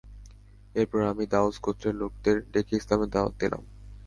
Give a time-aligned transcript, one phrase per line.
[0.75, 3.63] এরপর আমি দাউস গোত্রের লোকদের ডেকে ইসলামের দাওয়াত দিলাম।